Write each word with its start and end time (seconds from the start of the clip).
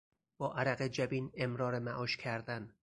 با 0.37 0.53
عرق 0.53 0.81
جبین 0.81 1.31
امرار 1.37 1.79
معاش 1.79 2.17
کردن 2.17 2.73